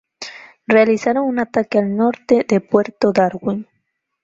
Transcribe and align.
Realizaron 0.65 1.27
un 1.27 1.37
ataque 1.37 1.77
al 1.77 1.95
norte 1.95 2.43
de 2.49 2.59
puerto 2.59 3.11
Darwin. 3.13 3.67